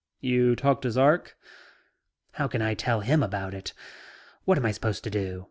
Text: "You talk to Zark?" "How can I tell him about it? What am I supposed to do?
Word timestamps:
"You 0.19 0.55
talk 0.55 0.81
to 0.81 0.89
Zark?" 0.89 1.37
"How 2.31 2.47
can 2.47 2.59
I 2.59 2.73
tell 2.73 3.01
him 3.01 3.21
about 3.21 3.53
it? 3.53 3.71
What 4.45 4.57
am 4.57 4.65
I 4.65 4.71
supposed 4.71 5.03
to 5.03 5.11
do? 5.11 5.39